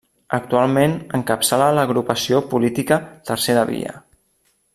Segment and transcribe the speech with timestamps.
[0.35, 2.99] Actualment, encapçala l'agrupació política
[3.31, 3.97] Tercera Via.